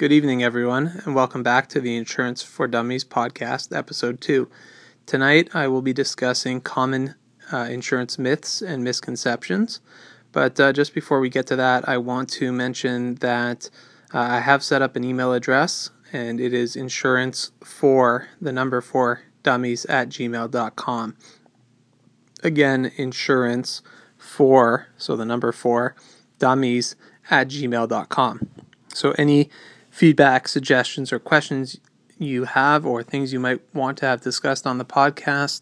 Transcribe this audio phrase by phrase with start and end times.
[0.00, 4.48] Good evening, everyone, and welcome back to the Insurance for Dummies podcast, episode 2.
[5.04, 7.16] Tonight, I will be discussing common
[7.52, 9.80] uh, insurance myths and misconceptions.
[10.32, 13.68] But uh, just before we get to that, I want to mention that
[14.14, 18.80] uh, I have set up an email address, and it is insurance for the number
[18.80, 21.16] four dummies at gmail.com.
[22.42, 23.82] Again, insurance
[24.16, 25.94] for, so the number four
[26.38, 26.96] dummies
[27.28, 28.48] at gmail.com.
[28.94, 29.50] So any
[30.00, 31.78] feedback, suggestions, or questions
[32.16, 35.60] you have or things you might want to have discussed on the podcast,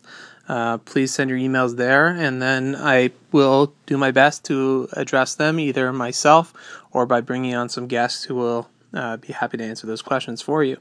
[0.49, 5.35] uh, please send your emails there, and then I will do my best to address
[5.35, 6.55] them either myself
[6.93, 10.41] or by bringing on some guests who will uh, be happy to answer those questions
[10.41, 10.77] for you.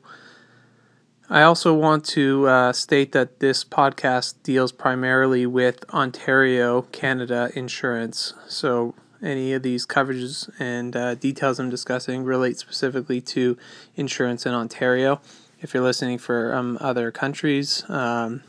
[1.27, 8.35] I also want to uh, state that this podcast deals primarily with Ontario, Canada insurance.
[8.47, 13.57] So any of these coverages and uh, details I'm discussing relate specifically to
[13.95, 15.21] insurance in Ontario.
[15.61, 18.43] If you're listening for um, other countries, um,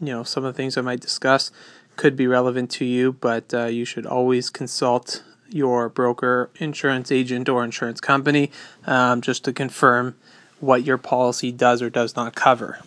[0.00, 1.50] you know, some of the things I might discuss
[1.96, 7.48] could be relevant to you, but uh, you should always consult your broker, insurance agent,
[7.48, 8.50] or insurance company
[8.86, 10.14] um, just to confirm
[10.60, 12.80] what your policy does or does not cover.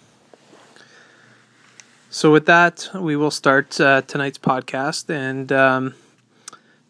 [2.10, 5.10] So, with that, we will start uh, tonight's podcast.
[5.14, 5.94] And um,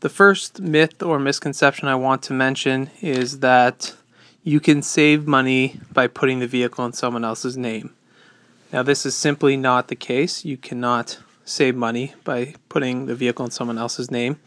[0.02, 3.96] the first myth or misconception I want to mention is that
[4.44, 7.94] you can save money by putting the vehicle in someone else's name.
[8.72, 10.46] Now, this is simply not the case.
[10.46, 14.40] You cannot save money by putting the vehicle in someone else's name.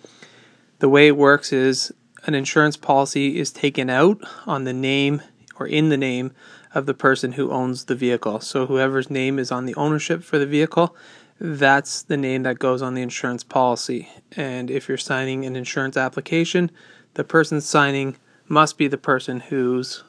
[0.78, 1.92] The way it works is
[2.24, 5.22] an insurance policy is taken out on the name
[5.58, 6.32] or in the name
[6.74, 8.40] of the person who owns the vehicle.
[8.40, 10.96] So, whoever's name is on the ownership for the vehicle,
[11.44, 14.08] that's the name that goes on the insurance policy.
[14.36, 16.70] And if you're signing an insurance application,
[17.14, 20.04] the person signing must be the person whose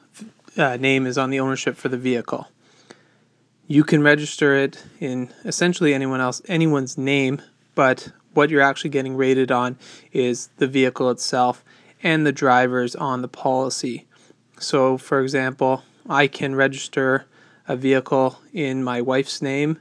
[0.57, 2.49] uh, name is on the ownership for the vehicle.
[3.65, 7.41] You can register it in essentially anyone else anyone's name,
[7.73, 9.77] but what you're actually getting rated on
[10.11, 11.65] is the vehicle itself
[12.03, 14.05] and the drivers on the policy.
[14.59, 17.25] So, for example, I can register
[17.67, 19.79] a vehicle in my wife's name,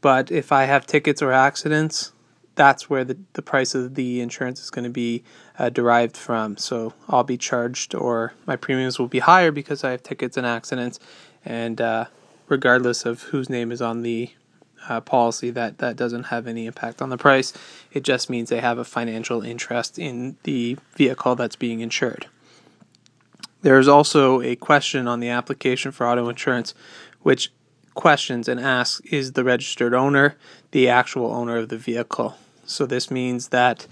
[0.00, 2.12] but if I have tickets or accidents,
[2.54, 5.22] that's where the, the price of the insurance is going to be
[5.58, 6.56] uh, derived from.
[6.56, 10.46] So I'll be charged, or my premiums will be higher because I have tickets and
[10.46, 10.98] accidents.
[11.44, 12.06] And uh,
[12.48, 14.30] regardless of whose name is on the
[14.88, 17.52] uh, policy, that, that doesn't have any impact on the price.
[17.92, 22.26] It just means they have a financial interest in the vehicle that's being insured.
[23.62, 26.74] There is also a question on the application for auto insurance
[27.22, 27.52] which
[27.94, 30.36] questions and asks Is the registered owner
[30.70, 32.36] the actual owner of the vehicle?
[32.64, 33.86] So this means that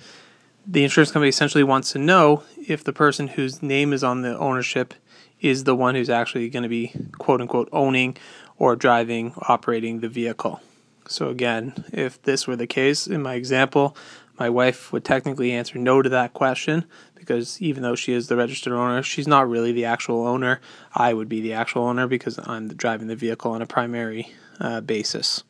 [0.66, 4.38] the insurance company essentially wants to know if the person whose name is on the
[4.38, 4.94] ownership
[5.40, 8.16] is the one who's actually going to be quote unquote owning
[8.58, 10.60] or driving, operating the vehicle.
[11.06, 13.96] So, again, if this were the case in my example,
[14.38, 16.84] my wife would technically answer no to that question
[17.14, 20.60] because even though she is the registered owner, she's not really the actual owner.
[20.94, 24.80] I would be the actual owner because I'm driving the vehicle on a primary uh,
[24.80, 25.42] basis.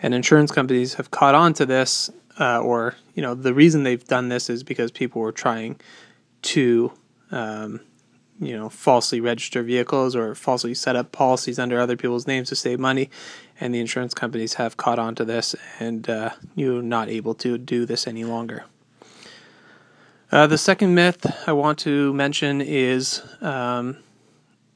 [0.00, 4.04] And insurance companies have caught on to this, uh, or you know, the reason they've
[4.04, 5.80] done this is because people were trying
[6.42, 6.92] to,
[7.30, 7.80] um,
[8.40, 12.56] you know, falsely register vehicles or falsely set up policies under other people's names to
[12.56, 13.10] save money,
[13.60, 17.58] and the insurance companies have caught on to this, and uh, you're not able to
[17.58, 18.64] do this any longer.
[20.30, 23.96] Uh, the second myth I want to mention is um,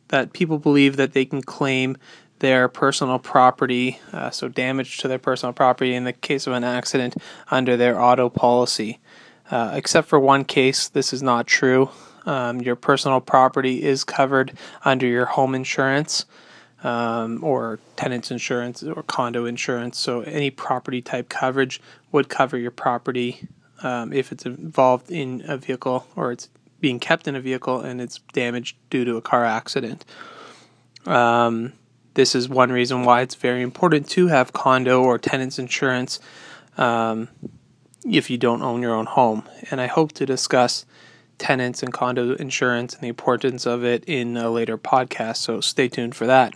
[0.09, 1.97] that people believe that they can claim
[2.39, 6.65] their personal property, uh, so damage to their personal property in the case of an
[6.65, 7.15] accident,
[7.51, 8.99] under their auto policy.
[9.51, 11.91] Uh, except for one case, this is not true.
[12.31, 16.27] Um, your personal property is covered under your home insurance
[16.85, 19.99] um, or tenant's insurance or condo insurance.
[19.99, 21.81] So any property type coverage
[22.13, 23.49] would cover your property
[23.83, 26.49] um, if it's involved in a vehicle or it's
[26.79, 30.05] being kept in a vehicle and it's damaged due to a car accident.
[31.07, 31.73] Um,
[32.15, 36.21] this is one reason why it's very important to have condo or tenants insurance
[36.79, 37.29] um,
[38.09, 39.43] if you don't own your own home.
[39.73, 40.87] And I hope to discuss
[41.41, 45.89] tenants and condo insurance and the importance of it in a later podcast, so stay
[45.89, 46.55] tuned for that.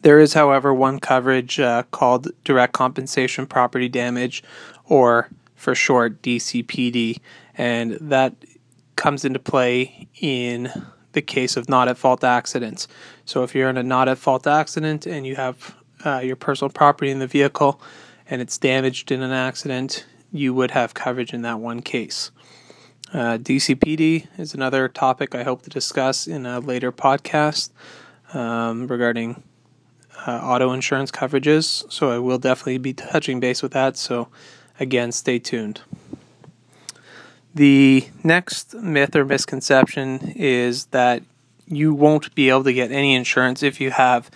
[0.00, 4.42] There is, however, one coverage uh, called direct compensation property damage,
[4.86, 7.20] or for short, DCPD,
[7.56, 8.34] and that
[8.96, 10.70] comes into play in
[11.12, 12.88] the case of not at fault accidents.
[13.24, 15.74] So if you're in a not at fault accident and you have
[16.04, 17.80] uh, your personal property in the vehicle
[18.28, 22.30] and it's damaged in an accident, you would have coverage in that one case.
[23.14, 27.70] Uh, DCPD is another topic I hope to discuss in a later podcast
[28.32, 29.40] um, regarding
[30.26, 31.90] uh, auto insurance coverages.
[31.92, 33.96] So I will definitely be touching base with that.
[33.96, 34.30] So
[34.80, 35.80] again, stay tuned.
[37.54, 41.22] The next myth or misconception is that
[41.68, 44.28] you won't be able to get any insurance if you have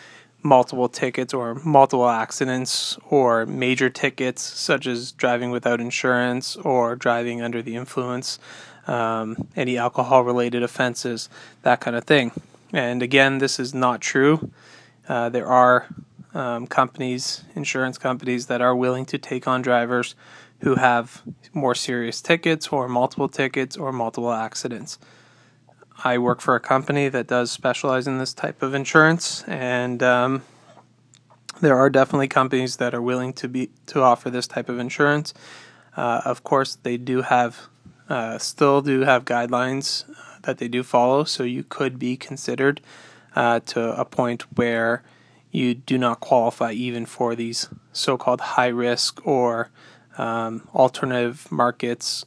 [0.42, 7.42] multiple tickets or multiple accidents or major tickets such as driving without insurance or driving
[7.42, 8.38] under the influence,
[8.86, 11.28] um, any alcohol related offenses,
[11.62, 12.30] that kind of thing.
[12.72, 14.50] And again, this is not true.
[15.08, 15.88] Uh, there are
[16.34, 20.14] um, companies, insurance companies, that are willing to take on drivers
[20.60, 24.98] who have more serious tickets or multiple tickets or multiple accidents.
[26.04, 30.42] I work for a company that does specialize in this type of insurance, and um,
[31.60, 35.34] there are definitely companies that are willing to be to offer this type of insurance.
[35.96, 37.68] Uh, of course, they do have
[38.08, 42.80] uh, still do have guidelines uh, that they do follow, so you could be considered
[43.34, 45.02] uh, to a point where
[45.50, 49.70] you do not qualify even for these so-called high risk or
[50.16, 52.24] um, alternative markets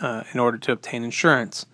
[0.00, 1.66] uh, in order to obtain insurance.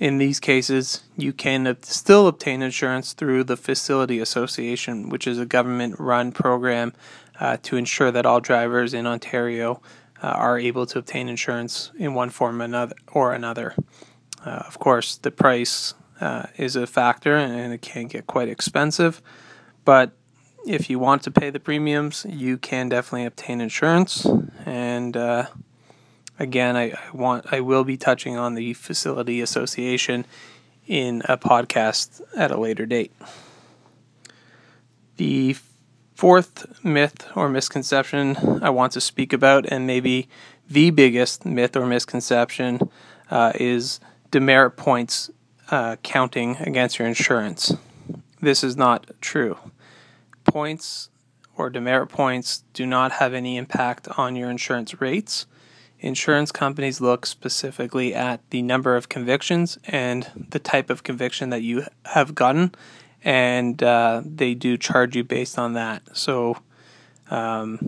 [0.00, 5.46] In these cases, you can still obtain insurance through the Facility Association, which is a
[5.46, 6.92] government run program
[7.38, 9.80] uh, to ensure that all drivers in Ontario
[10.22, 12.60] uh, are able to obtain insurance in one form
[13.12, 13.74] or another.
[14.44, 19.22] Uh, of course, the price uh, is a factor and it can get quite expensive,
[19.84, 20.12] but
[20.66, 24.26] if you want to pay the premiums, you can definitely obtain insurance.
[24.64, 25.46] And uh,
[26.38, 30.26] again, I, I want I will be touching on the facility association
[30.86, 33.12] in a podcast at a later date.
[35.16, 35.56] The
[36.14, 40.28] fourth myth or misconception I want to speak about, and maybe
[40.68, 42.80] the biggest myth or misconception,
[43.30, 44.00] uh, is
[44.30, 45.30] demerit points
[45.70, 47.74] uh, counting against your insurance.
[48.40, 49.56] This is not true.
[50.44, 51.08] Points
[51.56, 55.46] or demerit points do not have any impact on your insurance rates
[56.00, 61.62] insurance companies look specifically at the number of convictions and the type of conviction that
[61.62, 62.74] you have gotten,
[63.22, 66.02] and uh, they do charge you based on that.
[66.16, 66.58] So,
[67.30, 67.78] um,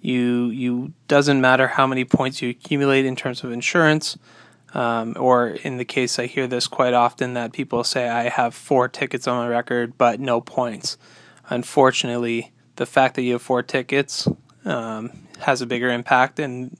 [0.00, 4.16] you you doesn't matter how many points you accumulate in terms of insurance.
[4.74, 8.54] Um, or in the case I hear this quite often that people say I have
[8.54, 10.98] four tickets on my record but no points.
[11.48, 14.28] Unfortunately, the fact that you have four tickets
[14.64, 16.76] um, has a bigger impact and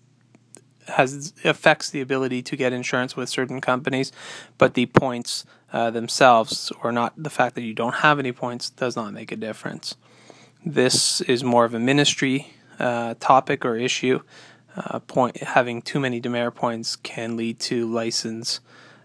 [0.88, 4.12] has affects the ability to get insurance with certain companies,
[4.58, 8.70] but the points uh, themselves, or not the fact that you don't have any points,
[8.70, 9.96] does not make a difference.
[10.64, 14.20] This is more of a ministry uh, topic or issue.
[14.76, 18.60] Uh, point having too many demerit points can lead to license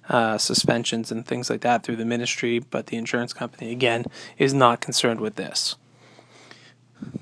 [0.10, 4.04] uh, suspensions and things like that through the ministry, but the insurance company again
[4.38, 5.78] is not concerned with this.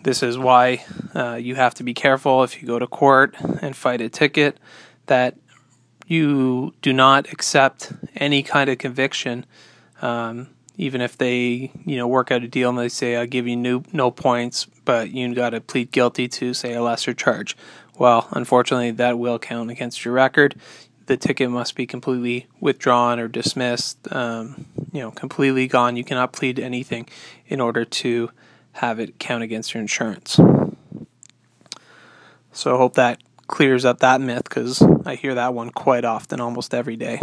[0.04, 3.76] This is why uh, you have to be careful if you go to court and
[3.76, 4.58] fight a ticket
[5.08, 5.36] that
[6.08, 9.46] you do not accept any kind of conviction,
[10.02, 10.48] um,
[10.78, 13.56] even if they you know work out a deal and they say I'll give you
[13.56, 17.56] no, no points, but you got to plead guilty to say a lesser charge.
[17.98, 20.56] Well, unfortunately, that will count against your record.
[21.08, 23.98] The ticket must be completely withdrawn or dismissed.
[24.12, 25.98] Um, you know, completely gone.
[25.98, 27.08] You cannot plead anything
[27.48, 28.32] in order to
[28.80, 30.40] have it count against your insurance.
[32.52, 36.40] So I hope that clears up that myth because I hear that one quite often,
[36.40, 37.20] almost every day.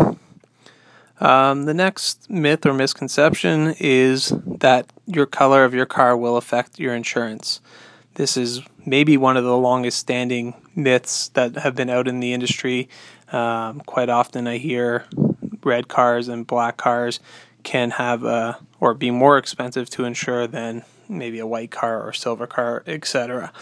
[1.19, 6.79] Um, the next myth or misconception is that your color of your car will affect
[6.79, 7.61] your insurance.
[8.15, 12.35] This is maybe one of the longest standing myths that have been out in the
[12.35, 12.89] industry.
[13.33, 15.07] Um, quite often I hear
[15.65, 17.19] red cars and black cars
[17.63, 22.13] can have a, or be more expensive to insure than maybe a white car or
[22.13, 23.53] silver car, etc.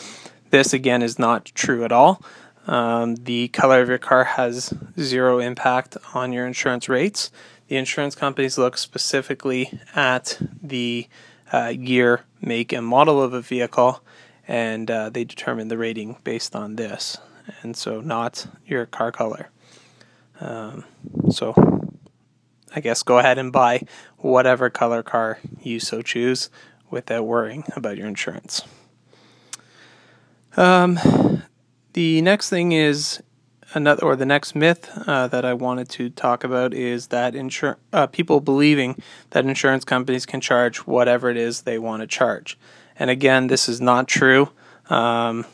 [0.50, 2.22] This again is not true at all.
[2.66, 7.30] Um, the color of your car has zero impact on your insurance rates.
[7.68, 11.08] The insurance companies look specifically at the
[11.52, 14.02] uh, year, make, and model of a vehicle,
[14.48, 17.18] and uh, they determine the rating based on this,
[17.62, 19.50] and so not your car color.
[20.40, 20.84] Um,
[21.30, 21.54] so,
[22.74, 23.82] I guess go ahead and buy
[24.18, 26.50] whatever color car you so choose
[26.94, 28.62] without worrying about your insurance.
[30.56, 31.42] Um,
[31.92, 33.20] the next thing is
[33.74, 37.76] another, or the next myth uh, that I wanted to talk about is that insur-
[37.92, 42.56] uh, people believing that insurance companies can charge whatever it is they want to charge.
[42.96, 44.50] And again, this is not true.
[44.88, 45.44] Um,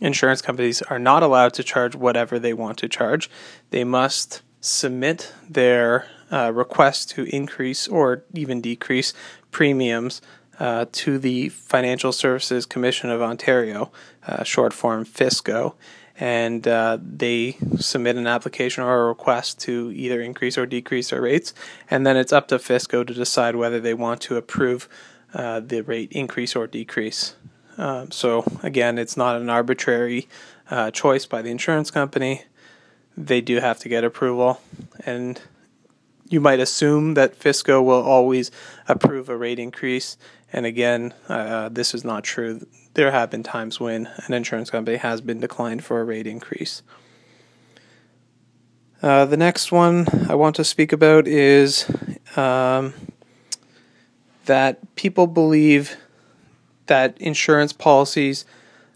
[0.00, 3.28] insurance companies are not allowed to charge whatever they want to charge.
[3.70, 9.12] They must submit their uh, request to increase or even decrease
[9.50, 10.22] premiums
[10.58, 13.90] uh, to the Financial Services Commission of Ontario,
[14.26, 15.74] uh, short form FSCO,
[16.18, 21.20] and uh, they submit an application or a request to either increase or decrease their
[21.20, 21.54] rates,
[21.90, 24.88] and then it's up to FSCO to decide whether they want to approve
[25.34, 27.34] uh, the rate increase or decrease.
[27.76, 30.28] Um, so again, it's not an arbitrary
[30.70, 32.42] uh, choice by the insurance company.
[33.16, 34.60] They do have to get approval,
[35.04, 35.40] and
[36.28, 38.50] you might assume that FSCO will always
[38.88, 40.16] approve a rate increase.
[40.54, 42.64] And again, uh, this is not true.
[42.94, 46.84] There have been times when an insurance company has been declined for a rate increase.
[49.02, 51.90] Uh, the next one I want to speak about is
[52.36, 52.94] um,
[54.44, 55.96] that people believe
[56.86, 58.46] that insurance policies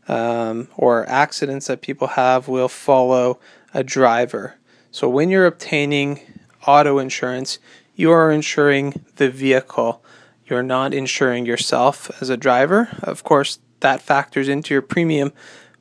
[0.06, 3.40] um, or accidents that people have will follow
[3.74, 4.54] a driver.
[4.92, 6.20] So when you're obtaining
[6.68, 7.58] auto insurance,
[7.96, 10.04] you are insuring the vehicle.
[10.48, 12.88] You're not insuring yourself as a driver.
[13.02, 15.32] Of course, that factors into your premium,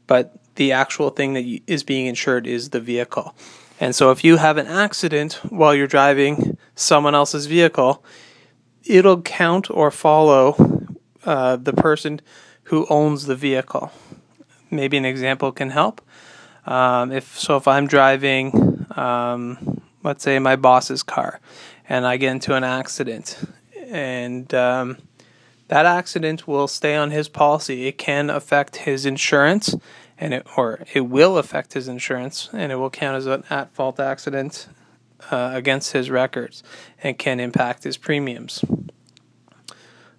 [0.07, 3.35] but the actual thing that is being insured is the vehicle.
[3.79, 8.03] And so if you have an accident while you're driving someone else's vehicle,
[8.83, 10.55] it'll count or follow
[11.25, 12.21] uh, the person
[12.63, 13.91] who owns the vehicle.
[14.71, 16.01] Maybe an example can help.
[16.65, 21.39] Um, if so, if I'm driving, um, let's say my boss's car,
[21.87, 23.39] and I get into an accident,
[23.87, 24.97] and um,
[25.67, 27.87] that accident will stay on his policy.
[27.87, 29.75] It can affect his insurance,
[30.17, 33.99] and it or it will affect his insurance, and it will count as an at-fault
[33.99, 34.67] accident
[35.31, 36.63] uh, against his records,
[37.03, 38.63] and can impact his premiums.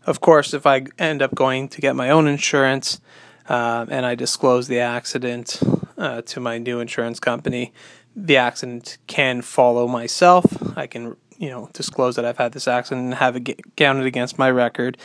[0.07, 3.01] Of course, if I end up going to get my own insurance
[3.47, 5.61] uh, and I disclose the accident
[5.99, 7.73] uh, to my new insurance company,
[8.17, 10.45] the accident can follow myself.
[10.77, 14.39] I can, you know, disclose that I've had this accident and have it counted against
[14.39, 14.99] my record.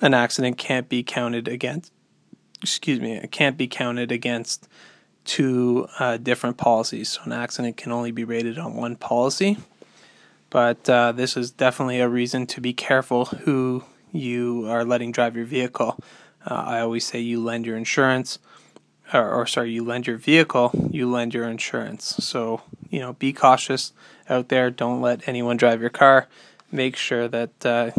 [0.00, 1.92] An accident can't be counted against.
[2.62, 4.68] Excuse me, it can't be counted against
[5.24, 7.10] two uh, different policies.
[7.10, 9.56] So an accident can only be rated on one policy.
[10.50, 15.34] But uh, this is definitely a reason to be careful who you are letting drive
[15.34, 15.98] your vehicle.
[16.46, 18.38] Uh, I always say you lend your insurance,
[19.12, 22.04] or, or, sorry, you lend your vehicle, you lend your insurance.
[22.20, 22.62] So,
[22.94, 23.92] you know, be cautious
[24.28, 24.70] out there.
[24.70, 26.28] Don't let anyone drive your car.
[26.70, 27.90] Make sure that uh,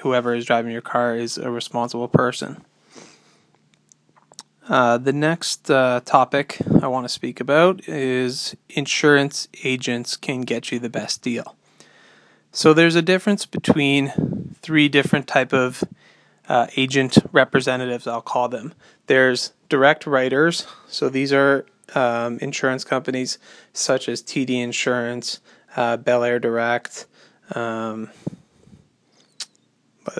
[0.00, 2.64] whoever is driving your car is a responsible person.
[4.66, 10.72] Uh, the next uh, topic I want to speak about is insurance agents can get
[10.72, 11.54] you the best deal.
[12.50, 15.84] So there's a difference between three different type of
[16.48, 18.06] uh, agent representatives.
[18.06, 18.72] I'll call them.
[19.06, 20.66] There's direct writers.
[20.88, 23.38] So these are um, insurance companies
[23.72, 25.40] such as TD Insurance,
[25.76, 27.06] uh, Bel Air Direct,
[27.54, 28.10] um,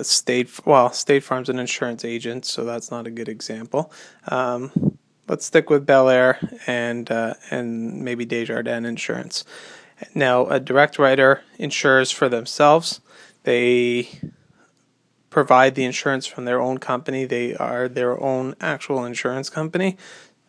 [0.02, 0.50] State.
[0.64, 3.92] Well, State Farm's an insurance agent, so that's not a good example.
[4.28, 4.98] Um,
[5.28, 9.44] let's stick with Bel Air and uh, and maybe Desjardins Insurance.
[10.14, 13.00] Now, a direct writer insures for themselves.
[13.42, 14.08] They
[15.30, 17.24] provide the insurance from their own company.
[17.24, 19.96] They are their own actual insurance company.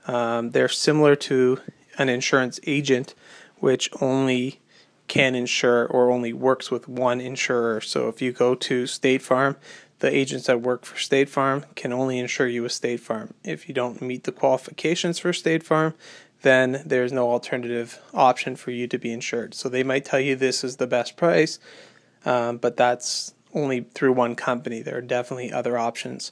[0.08, 1.60] Um, they're similar to
[1.98, 3.14] an insurance agent,
[3.58, 4.60] which only
[5.08, 7.82] can insure or only works with one insurer.
[7.82, 9.58] So if you go to State Farm,
[10.00, 13.34] the agents that work for State Farm can only insure you with State Farm.
[13.44, 15.94] If you don't meet the qualifications for State Farm,
[16.42, 19.54] then there's no alternative option for you to be insured.
[19.54, 21.60] So they might tell you this is the best price,
[22.26, 24.82] um, but that's only through one company.
[24.82, 26.32] There are definitely other options.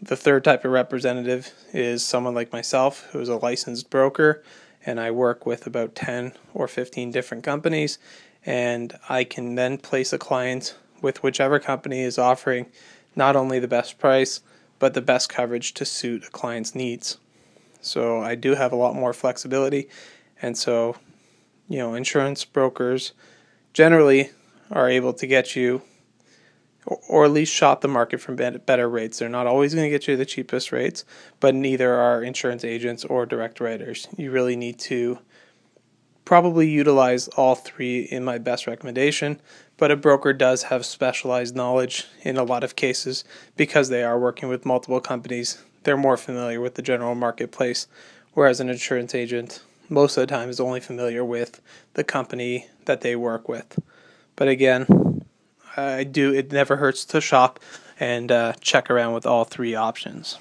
[0.00, 4.44] The third type of representative is someone like myself who is a licensed broker,
[4.86, 7.98] and I work with about 10 or 15 different companies,
[8.46, 12.66] and I can then place a client with whichever company is offering
[13.16, 14.40] not only the best price,
[14.78, 17.18] but the best coverage to suit a client's needs.
[17.80, 19.88] So I do have a lot more flexibility.
[20.40, 20.94] And so,
[21.68, 23.12] you know, insurance brokers
[23.72, 24.30] generally
[24.70, 25.82] are able to get you
[27.08, 29.18] or at least shop the market for better rates.
[29.18, 31.04] They're not always going to get you the cheapest rates,
[31.40, 34.08] but neither are insurance agents or direct writers.
[34.16, 35.18] You really need to
[36.24, 39.40] probably utilize all three in my best recommendation,
[39.76, 43.24] but a broker does have specialized knowledge in a lot of cases
[43.56, 47.86] because they are working with multiple companies they're more familiar with the general marketplace,
[48.34, 51.62] whereas an insurance agent most of the time is only familiar with
[51.94, 53.78] the company that they work with.
[54.36, 54.84] But again,
[55.76, 57.60] I do it never hurts to shop
[58.00, 60.38] and uh, check around with all three options.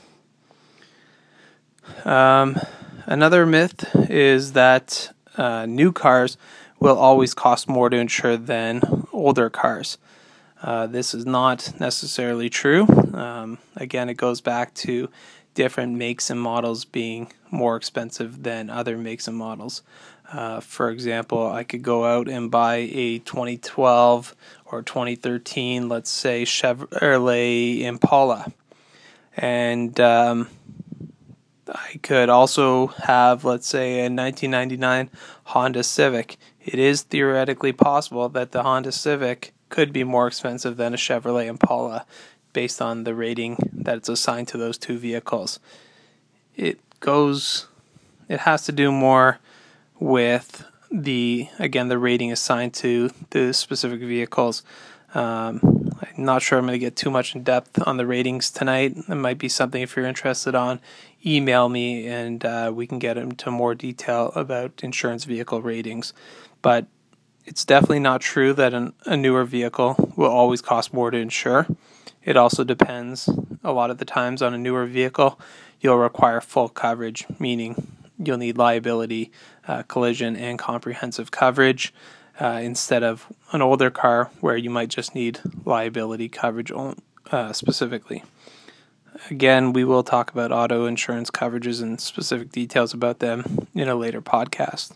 [2.06, 2.60] Um,
[3.06, 6.38] another myth is that uh, new cars
[6.80, 9.98] will always cost more to insure than older cars.
[10.62, 12.88] Uh, this is not necessarily true.
[13.14, 15.10] Um, again, it goes back to
[15.54, 19.82] different makes and models being more expensive than other makes and models.
[20.32, 24.36] Uh, for example, I could go out and buy a 2012
[24.72, 28.52] or 2013, let's say Chevrolet Impala,
[29.36, 30.50] and um,
[31.68, 35.10] I could also have, let's say, a 1999
[35.46, 36.38] Honda Civic.
[36.66, 41.48] It is theoretically possible that the Honda Civic could be more expensive than a Chevrolet
[41.48, 42.06] Impala
[42.54, 45.60] based on the rating that it's assigned to those two vehicles.
[46.56, 47.68] It goes,
[48.28, 49.40] it has to do more
[50.00, 54.64] with the, again, the rating assigned to the specific vehicles.
[55.14, 58.52] Um, I'm not sure I'm going to get too much in depth on the ratings
[58.52, 58.96] tonight.
[58.98, 60.80] It might be something if you're interested on.
[61.26, 66.14] Email me and uh, we can get into more detail about insurance vehicle ratings.
[66.62, 66.86] But
[67.46, 71.68] it's definitely not true that an, a newer vehicle will always cost more to insure.
[72.24, 73.30] It also depends
[73.64, 75.40] a lot of the times on a newer vehicle,
[75.80, 79.32] you'll require full coverage, meaning you'll need liability,
[79.68, 81.94] uh, collision, and comprehensive coverage
[82.40, 86.72] uh, instead of an older car where you might just need liability coverage
[87.32, 88.24] uh, specifically.
[89.32, 93.96] Again, we will talk about auto insurance coverages and specific details about them in a
[93.96, 94.94] later podcast.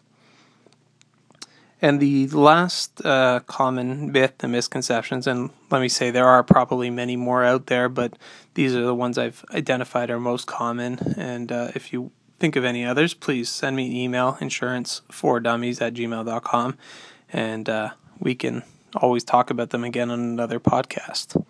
[1.81, 6.91] And the last uh, common myth and misconceptions, and let me say there are probably
[6.91, 8.19] many more out there, but
[8.53, 10.99] these are the ones I've identified are most common.
[11.17, 12.11] And uh, if you
[12.41, 16.77] think of any others, please send me an email, insurance for dummies at gmail.com,
[17.31, 18.63] and uh, we can
[18.97, 21.41] always talk about them again on another podcast.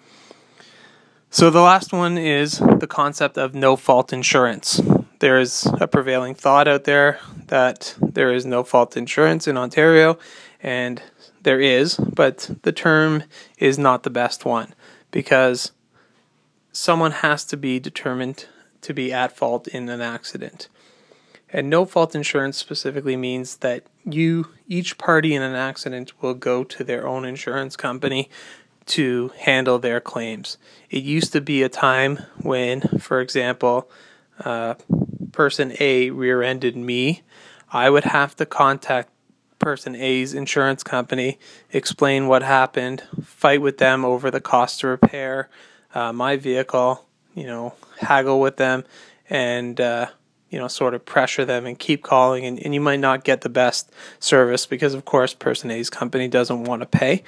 [1.32, 4.80] So the last one is the concept of no fault insurance
[5.22, 10.18] there is a prevailing thought out there that there is no fault insurance in Ontario,
[10.62, 11.02] and
[11.44, 13.24] there is, but the term
[13.60, 14.74] is not the best one
[15.12, 15.72] because
[16.72, 18.48] someone has to be determined
[18.82, 20.68] to be at fault in an accident.
[21.54, 26.64] And no fault insurance specifically means that you, each party in an accident, will go
[26.64, 28.30] to their own insurance company
[28.88, 30.58] to handle their claims.
[30.90, 33.90] It used to be a time when, for example,
[34.44, 34.76] uh,
[35.32, 37.22] person A rear ended me,
[37.72, 39.10] I would have to contact
[39.60, 41.38] person A's insurance company,
[41.72, 45.50] explain what happened, fight with them over the cost to repair
[45.94, 48.84] uh, my vehicle, you know, haggle with them,
[49.30, 50.08] and uh,
[50.52, 53.42] you know, sort of pressure them and keep calling, and, and you might not get
[53.42, 57.24] the best service because, of course, person A's company doesn't want to pay,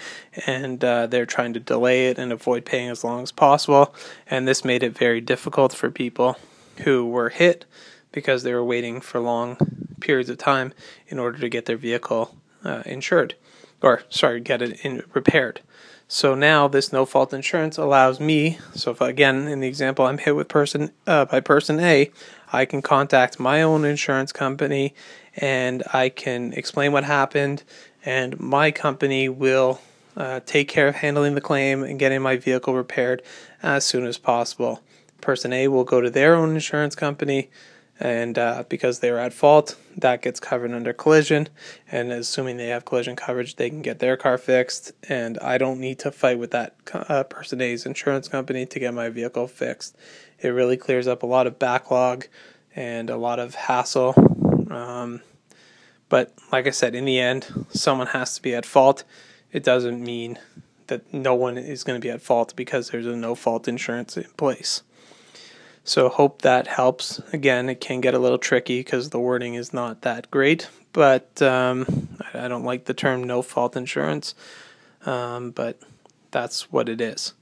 [0.46, 3.96] and uh, they're trying to delay it and avoid paying as long as possible,
[4.30, 6.38] and this made it very difficult for people
[6.84, 7.66] who were hit
[8.12, 9.58] because they were waiting for long
[10.02, 10.74] periods of time
[11.08, 13.36] in order to get their vehicle uh, insured,
[13.82, 15.62] or sorry, get it in, repaired.
[16.08, 18.60] So now this no fault insurance allows me.
[18.76, 22.12] So if again in the example I'm hit with person uh, by person A,
[22.54, 24.94] I can contact my own insurance company
[25.36, 27.64] and I can explain what happened,
[28.06, 29.82] and my company will
[30.16, 33.24] uh, take care of handling the claim and getting my vehicle repaired
[33.64, 34.82] as soon as possible.
[35.22, 37.50] Person A will go to their own insurance company
[38.00, 41.50] and uh, because they are at fault, that gets covered under collision.
[41.92, 45.80] And assuming they have collision coverage, they can get their car fixed, and I don't
[45.80, 49.96] need to fight with that uh, person A's insurance company to get my vehicle fixed.
[50.40, 52.26] It really clears up a lot of backlog
[52.76, 54.14] and a lot of hassle.
[54.72, 55.22] Um,
[56.10, 59.04] but like I said, in the end, someone has to be at fault.
[59.52, 60.40] It doesn't mean
[60.88, 64.18] that no one is going to be at fault because there's a no fault insurance
[64.18, 64.84] in place.
[65.84, 67.20] So hope that helps.
[67.34, 71.42] Again, it can get a little tricky because the wording is not that great, but
[71.42, 74.34] um, I don't like the term no fault insurance,
[75.06, 75.80] um, but
[76.32, 77.34] that's what it is.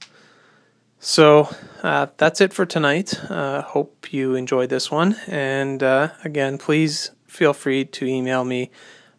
[0.98, 1.48] So
[1.82, 3.18] uh, that's it for tonight.
[3.28, 5.16] Uh, hope you enjoyed this one.
[5.26, 8.70] And uh, again, please feel free to email me.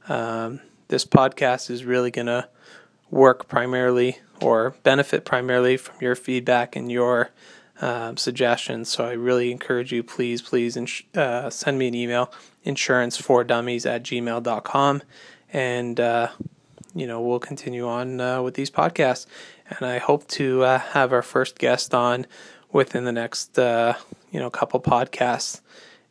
[0.08, 2.48] Um, this podcast is really going to
[3.10, 7.32] work primarily or benefit primarily from your feedback and your
[7.82, 8.90] um, suggestions.
[8.90, 12.32] So I really encourage you, please, please ins- uh, send me an email,
[12.64, 15.04] insurance for dummies at gmail.com.
[15.52, 16.30] And, uh,
[16.96, 19.26] you know, we'll continue on uh, with these podcasts.
[19.70, 22.26] And I hope to uh, have our first guest on
[22.72, 23.94] within the next, uh,
[24.32, 25.62] you know, couple podcasts.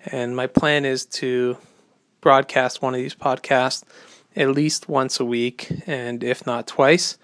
[0.06, 1.56] And my plan is to
[2.20, 3.84] broadcast one of these podcasts
[4.34, 7.18] at least once a week, and if not twice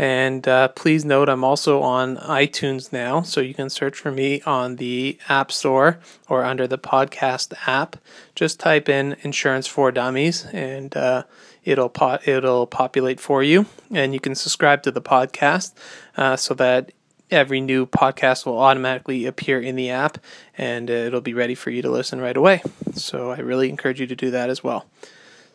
[0.00, 4.40] And uh, please note, I'm also on iTunes now, so you can search for me
[4.42, 7.96] on the App Store or under the podcast app.
[8.36, 11.24] Just type in "Insurance for Dummies" and uh,
[11.64, 15.72] it'll po- it'll populate for you, and you can subscribe to the podcast
[16.16, 16.92] uh, so that
[17.32, 20.18] every new podcast will automatically appear in the app,
[20.56, 22.62] and it'll be ready for you to listen right away.
[22.94, 24.86] So I really encourage you to do that as well.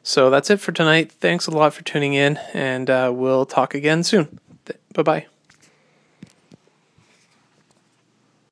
[0.04, 1.12] So that's it for tonight.
[1.12, 4.39] Thanks a lot for tuning in, and uh, we'll talk again soon.
[4.94, 5.33] Bye bye.